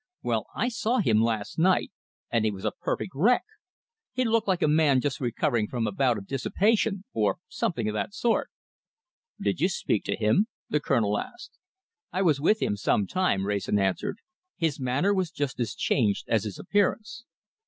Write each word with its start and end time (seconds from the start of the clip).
Well, 0.23 0.47
I 0.55 0.69
saw 0.69 0.97
him 0.97 1.21
last 1.21 1.59
night, 1.59 1.91
and 2.31 2.43
he 2.43 2.49
was 2.49 2.65
a 2.65 2.71
perfect 2.71 3.11
wreck. 3.13 3.43
He 4.13 4.25
looked 4.25 4.47
like 4.47 4.63
a 4.63 4.67
man 4.67 4.99
just 4.99 5.21
recovering 5.21 5.67
from 5.67 5.85
a 5.85 5.91
bout 5.91 6.17
of 6.17 6.25
dissipation, 6.25 7.03
or 7.13 7.37
something 7.47 7.87
of 7.87 7.93
the 7.93 8.07
sort." 8.09 8.49
"Did 9.39 9.61
you 9.61 9.69
speak 9.69 10.03
to 10.05 10.15
him?" 10.17 10.47
the 10.67 10.79
Colonel 10.79 11.19
asked. 11.19 11.59
"I 12.11 12.23
was 12.23 12.41
with 12.41 12.63
him 12.63 12.75
some 12.77 13.05
time," 13.05 13.45
Wrayson 13.45 13.77
answered. 13.77 14.17
"His 14.57 14.79
manner 14.79 15.13
was 15.13 15.29
just 15.29 15.59
as 15.59 15.75
changed 15.75 16.25
as 16.27 16.45
his 16.45 16.57
appearance." 16.57 17.23